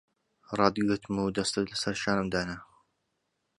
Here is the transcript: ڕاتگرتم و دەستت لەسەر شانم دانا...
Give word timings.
ڕاتگرتم 0.57 1.15
و 1.21 1.33
دەستت 1.37 1.65
لەسەر 1.73 1.95
شانم 2.03 2.27
دانا... 2.33 2.57